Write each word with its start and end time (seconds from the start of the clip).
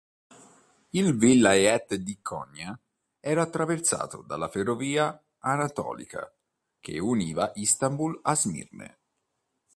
Il 0.99 1.13
vilayet 1.15 1.93
di 1.99 2.19
Konya 2.23 2.75
era 3.19 3.43
attraversato 3.43 4.23
dalla 4.23 4.47
ferrovia 4.47 5.23
anatolica 5.37 6.33
che 6.79 6.97
univa 6.97 7.51
Istanbul 7.53 8.19
a 8.23 8.33
Smirne. 8.35 8.99